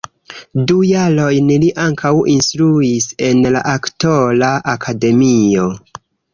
[0.69, 5.71] Du jarojn li ankaŭ instruis en la aktora akademio.